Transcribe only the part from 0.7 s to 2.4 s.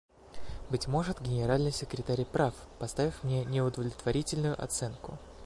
Быть может, Генеральный секретарь и